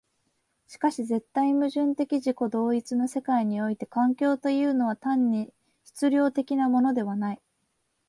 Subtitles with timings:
[0.65, 7.41] しかし絶対矛盾的自己同一の世界において環境というのは単に質料的なものではない。